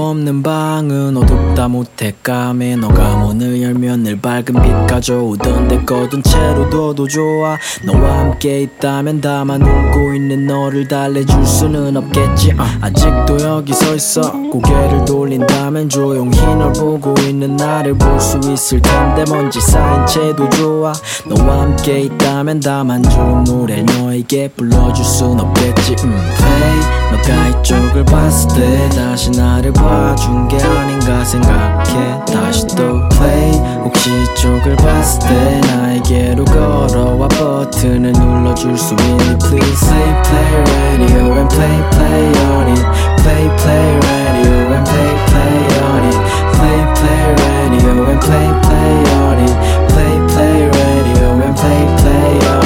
[0.08, 7.08] 없는 방은 어둡다 못해 까매 너가 문을 열면 늘 밝은 빛 가져오던데 꺼둔 채로 둬도
[7.08, 12.64] 좋아 너와 함께 있다면 다만 울고 있는 너를 달래줄 수는 없겠지 어.
[12.82, 19.24] 아직도 여기 서 있어 고개를 돌린다면 조용히 널 보고 있는 나를 볼 수 있을 텐데
[19.30, 20.92] 먼지 쌓인 채도 좋아
[21.28, 26.97] 너와 함께 있다면 다만 좋은 노래 너에게 불러줄 순 없겠지 음.
[27.12, 33.52] 너가 이쪽을 봤을 때 다시 나를 봐준 게 아닌가 생각해 다시 또 play
[33.84, 41.56] 혹시 이쪽을 봤을 때 나에게로 걸어와 버튼을 눌러줄 수 있니 please play play radio and
[41.56, 42.86] play play on it
[43.24, 46.18] play play radio and play play on it
[46.58, 49.54] play play radio and play play on it
[49.88, 52.57] play play radio and play play on it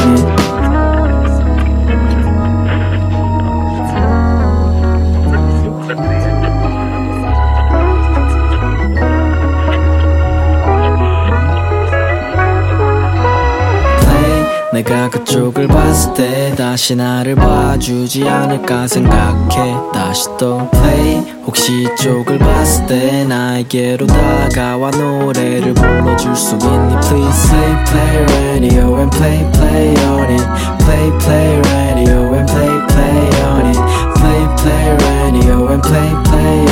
[14.82, 22.88] 내가 그쪽을 봤을 때 다시 나를 봐주지 않을까 생각해 다시 또 play 혹시 이쪽을 봤을
[22.88, 30.32] 때 나에게로 다가와 노래를 불러줄 수 있니 please play play radio and play play on
[30.32, 30.48] it
[30.84, 33.78] play play radio and play play on it
[34.16, 36.71] play play radio and play play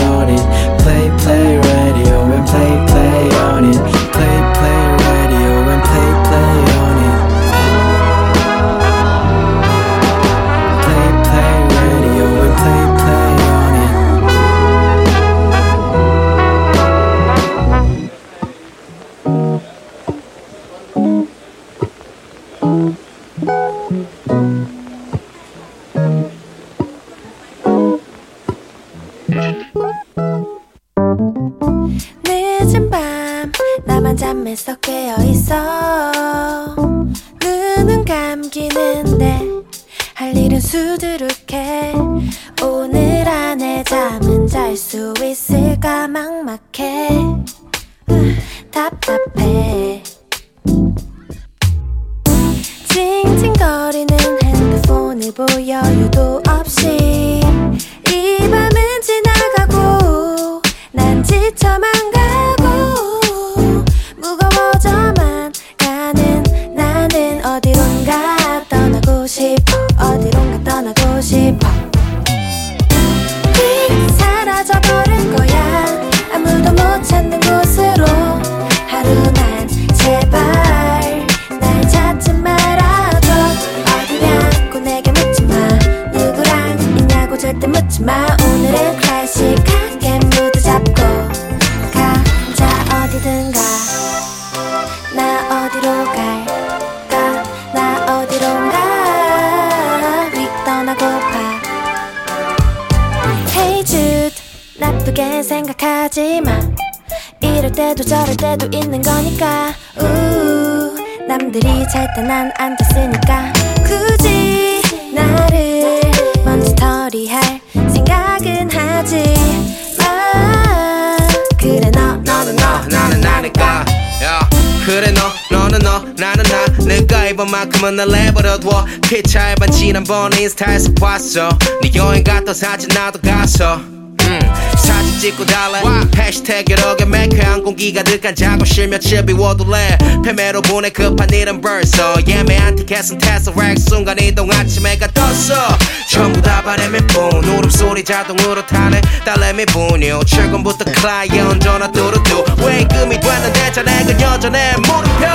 [130.10, 131.50] 지난번 인스타에서 봤어.
[131.84, 133.76] 네 여행 갔던 사진 나도 갔어.
[133.76, 134.40] 음,
[134.76, 135.84] 사진 찍고 달래.
[136.18, 140.00] 해시태그 여러 개 매크한 공기 가 득한 작업실 며칠 비워둘래.
[140.26, 142.16] 패매로 보내 급한 일은 벌써.
[142.28, 145.78] 예매한 티켓은 테스렉 순간 이동 아침에가 떴어.
[146.10, 149.02] 전부 다 바람일 뿐 울음소리 자동으로 타네.
[149.24, 150.22] 딸내미 분유.
[150.26, 154.74] 출근부터 클라이언 전화 뚜루뚜 왜금이 됐는데 자네가 여전해.
[154.78, 155.26] 물음표.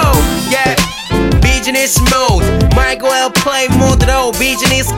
[0.50, 0.82] Yeah.
[1.40, 3.93] 비즈니스 모드 말고 에어플레인 모드
[4.24, 4.94] 로 비즈니스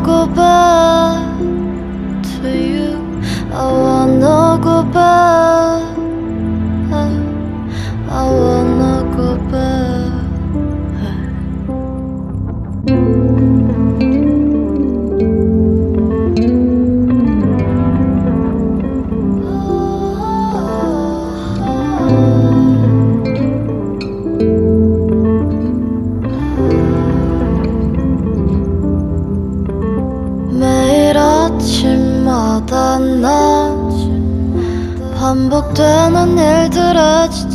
[0.00, 0.69] 过吧。
[35.74, 37.49] 되는 일들에 지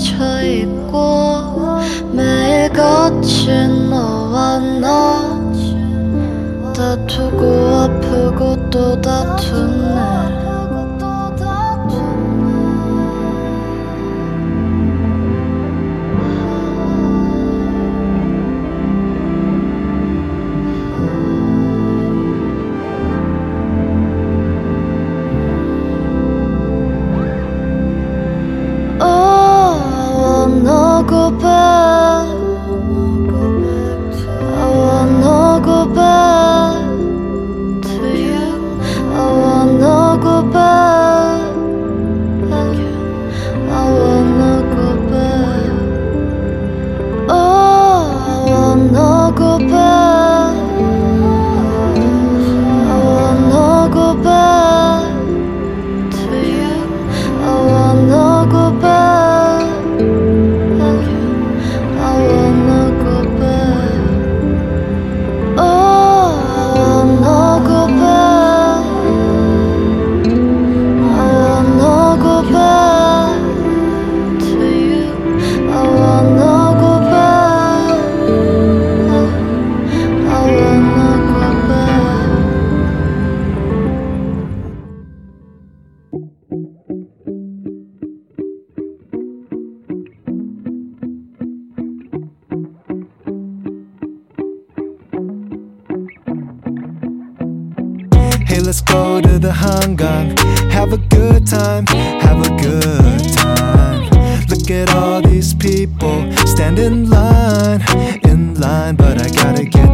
[98.64, 100.38] let's go to the Hangang.
[100.70, 104.08] Have a good time, have a good time.
[104.48, 107.82] Look at all these people stand in line,
[108.24, 109.90] in line, but I gotta get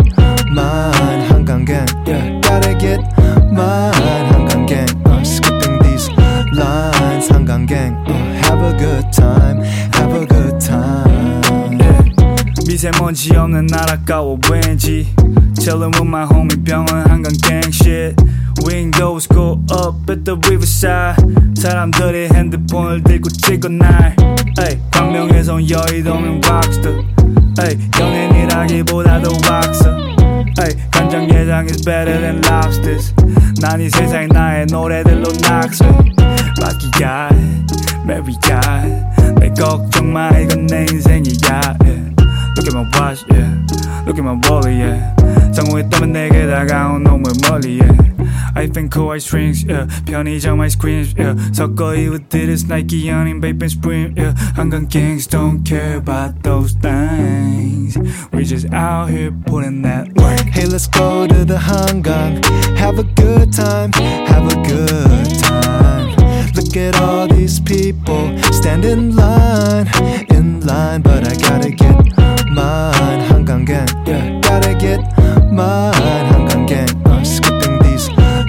[0.50, 1.20] mine.
[1.28, 3.00] Hangang gang, yeah, gotta get
[3.52, 3.92] mine.
[4.30, 6.09] Hangang gang, uh, skipping these
[6.52, 7.28] lines.
[7.28, 8.12] Hangang gang, uh,
[8.44, 9.61] have a good time,
[9.94, 11.07] have a good time.
[12.66, 15.07] 미세먼지 없는 나라가워 왠지
[15.61, 18.14] Chillin' with my homie 병원 한강 gang shit
[18.80, 21.16] Windows go up at the riverside
[21.57, 24.16] 사람들이 핸드폰을 들고 찍어 날
[24.61, 29.96] 에이, 광명에서 여의도면 락스터 에이, 연예인이라기보다도 왁서
[30.62, 33.14] 에이, 간장게장 is better than lobsters
[33.61, 35.84] 난 이 세상 나의 노래들로 낙서
[36.59, 37.36] Lucky God,
[38.04, 42.07] Mary God 내 걱정 마 이건 내 인생이야 yeah.
[42.57, 43.52] Look at my watch, yeah.
[44.07, 45.14] Look at my wallet, yeah.
[45.52, 48.16] 성공했다면 내게 다가온 놈을 멀리, yeah.
[48.54, 49.86] I think cool ice drinks, yeah.
[50.07, 51.36] 편의점 아이스크림, yeah.
[51.52, 54.34] 섞어 입어들은 Nike 연인 vape and sprint, yeah.
[54.54, 57.98] 한강 gangs don't care about those things.
[58.32, 60.40] We just out here putting that work.
[60.48, 62.44] Hey, let's go to the Hangang.
[62.76, 63.92] Have a good time,
[64.26, 66.16] have a good time.
[66.57, 69.86] Look at all these people stand in line,
[70.30, 72.16] in line, but I gotta get
[72.48, 73.29] mine.
[73.51, 75.01] Gang, yeah, gotta get
[75.51, 75.91] mine.
[76.67, 78.07] Gang, uh, skipping these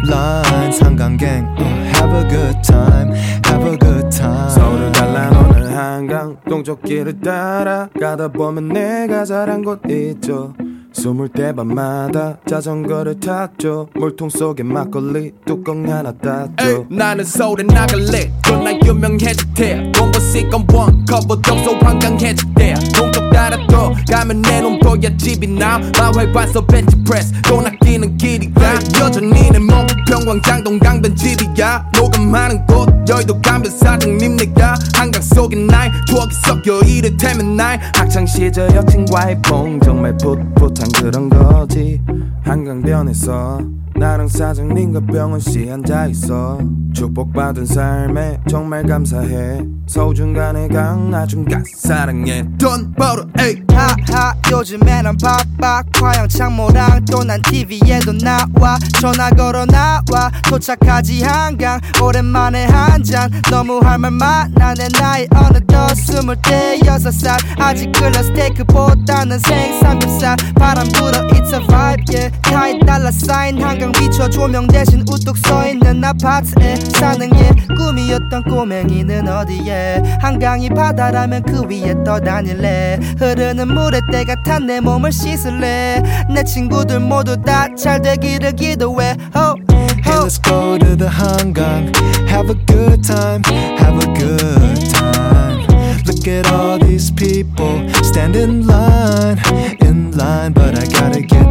[0.09, 0.79] lines.
[1.19, 1.65] Gang, uh,
[1.97, 3.11] have a good time,
[3.45, 4.51] have a good time.
[4.51, 10.55] 서울을 갈라놓는 한강 동쪽길을 따라 가다 보면 내가 자란 곳 있죠
[10.93, 13.89] 숨을 때 밤마다 자전거를 탔죠.
[13.95, 16.87] 물통 속에 막걸리 뚜껑 하나 땄죠.
[16.91, 18.33] 나는 서울에 나갈래.
[18.45, 25.17] 또난 유명해질 테야 원버시건 원 커버 동서 한강해질 때야 동쪽 따라 또 가면 내 놈도야
[25.17, 25.79] 집이 나.
[25.99, 27.33] 마을 봐서 벤치 프레스.
[27.43, 28.79] 돈 아끼는 길이야.
[29.01, 31.91] 여전히 내 목표 평광장 동 강변 집이야.
[31.95, 34.75] 녹음하는 곳 여의도 가면 사장님 내가.
[34.95, 42.01] 한강 속에 날 추억이 섞여 이를테면 날 학창시절 여친과의 뽕 정말 풋풋한 그런 거지.
[42.43, 43.61] 한강변에서
[43.95, 46.59] 나랑 사장님과 병원 씨 앉아있어.
[46.93, 49.65] 축복받은 삶에 정말 감사해.
[49.87, 52.49] 서중간의 강 나중간 사랑해.
[52.59, 58.79] 돈 벌어 에이 하하 요즘에 난 바빠 화양창모랑 또 난 TV에도 나와.
[59.01, 60.31] 전화 걸어 나와.
[60.49, 61.81] 도착하지 한강.
[62.03, 63.31] 오랜만에 한 잔.
[63.51, 64.75] 너무 할 말 많아.
[64.75, 67.39] 내 나이 어느덧 스물대여섯 살.
[67.59, 70.37] 아직 글러 스테이크보다는 생삼겹살.
[70.57, 72.39] 바람 불어 it's a vibe yeah.
[72.43, 80.03] 타이 달러 사인 한강 비춰 조명 대신 우뚝 서있는 아파트에 사는 게 꿈이었던 꼬맹이는 어디에?
[80.21, 82.99] 한강이 바다라면 그 위에 떠다닐래?
[83.19, 86.02] 흐르는 물에 때가 탄 내 몸을 씻을래
[86.34, 89.56] 내 친구들 모두 다 잘 되기를 기도해 oh,
[90.04, 91.94] Hey, let's go to the Hangang.
[92.28, 93.44] Have a good time,
[93.78, 95.68] have a good time.
[96.06, 99.38] Look at all these people stand in line,
[99.82, 101.46] in line, but I gotta get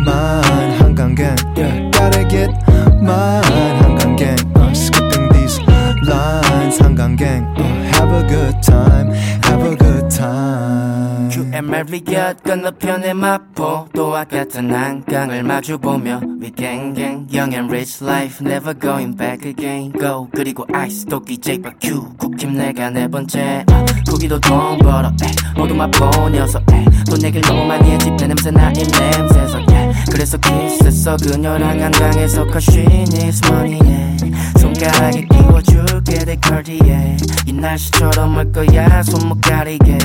[0.00, 0.70] mine.
[0.78, 2.50] Hangang gang, yeah, gotta get
[3.02, 3.42] mine.
[3.82, 5.58] Hangang gang, uh, skipping these
[6.02, 6.78] lines.
[6.78, 7.62] Hangang gang, uh,
[7.94, 9.10] have a good time,
[9.42, 10.69] have a good time.
[11.61, 18.73] QMR 곁 건너편의 마포도와 같은 한강을 마주보며 We gang gang young and rich life never
[18.73, 19.91] going back again.
[19.91, 20.27] Go.
[20.33, 23.63] 그리고 아이스 도끼 J.Q 국힘 내가 네 번째.
[23.69, 25.11] 아, 거기도 돈 벌어
[25.55, 26.63] 모두 마포 녀석
[27.07, 27.97] 돈 얘길 너무 많이 해.
[27.99, 29.90] 집에 냄새 나 입 냄새서 yeah.
[30.11, 34.31] 그래서 키스했어 그녀랑 한강에서 cause she needs money yeah.
[34.59, 39.97] 손가락에 끼워줄게 내 cartier 이 날씨처럼 올 거야 손목 가리게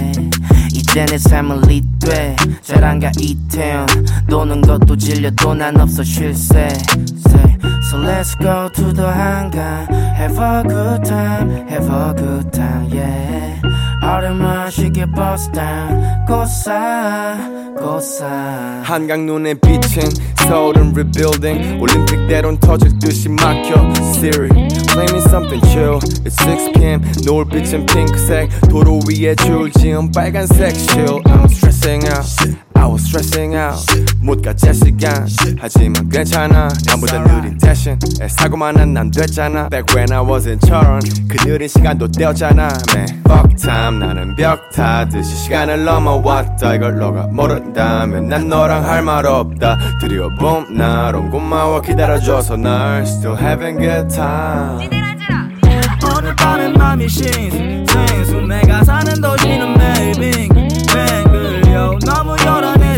[0.73, 3.87] 이제 내 삶은 리돼 자랑가 이태원
[4.27, 6.69] 노는 것도 질려도 난 없어 쉴새
[7.89, 13.66] So let's go to the 한강 Have a good time Have a good time yeah
[14.06, 17.38] 얼음만 쉽게 bust down 고사
[17.78, 20.04] 고사 한강 눈에 비친
[20.48, 24.50] 서울은 rebuilding 올림픽대로는 터질 듯이 막혀 Siri
[24.92, 31.46] play me something chill It's 6pm 노을빛은 핑크색 도로 위에 줄 지은 빨간색 chill I'm
[31.46, 33.75] stressing out I was stressing out.
[34.21, 35.27] 못가 제 시간.
[35.59, 36.69] 하지만 괜찮아.
[36.87, 39.69] 남보다 느린 대신 사고만 한난 됐잖아.
[39.71, 42.69] Back when I was in 철원 그 느린 시간도 떼었잖아.
[42.95, 43.99] Man fuck time.
[43.99, 46.75] 나는 벽 타듯이 시간을 넘어왔다.
[46.77, 49.79] 이걸 너가 모른다면 난 너랑 할 말 없다.
[50.01, 51.81] 드려봄 나름 고마워.
[51.81, 54.89] 기다려줘서 날 Still having good time.
[56.17, 60.56] 오늘 밤에 맘이 신생수 내가 사는 도시는 매일 너무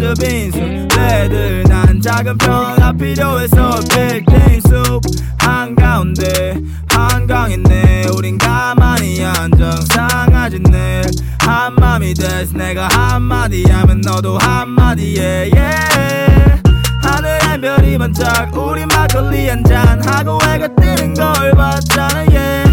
[0.09, 0.59] 밴드 빈수.
[0.97, 5.01] 레드 난 작은 변화 필요해서 빌딩 숲
[5.39, 6.55] 한가운데
[6.89, 9.71] 한강있네 우린 가만히 앉아.
[9.93, 11.03] 상하진 늘
[11.41, 16.63] 한마음이 돼서 내가 한마디 하면 너도 한마디 해 yeah.
[17.03, 18.57] 하늘에 별이 반짝.
[18.57, 22.25] 우리 막걸리 한 잔 하고 해가 뜨는 걸 봤잖아.
[22.31, 22.68] Yeah.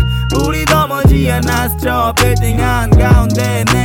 [1.16, 2.90] 피어났죠 빌딩 안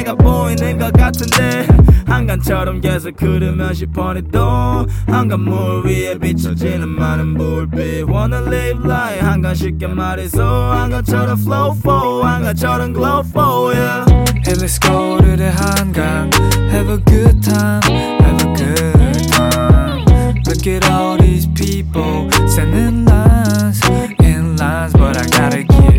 [0.01, 1.69] 내가 보이는 것 같은데.
[2.05, 8.09] 한강처럼 계속 흐르면 10번이 또 한강물 위에 비춰지는 많은 불빛.
[8.09, 14.05] Wanna live like 한강 쉽게 말해서 한강처럼 flow for 한강처럼 glow for yeah.
[14.44, 16.31] Hey let's go to the 한강
[16.73, 17.81] Have a good time
[18.23, 20.05] Have a good time.
[20.48, 23.81] Look at all these people Sending lines
[24.19, 25.89] In lines but I gotta keep